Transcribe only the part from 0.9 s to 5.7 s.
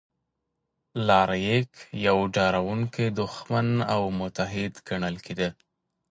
الاریک یو ډاروونکی دښمن او متحد ګڼل کېده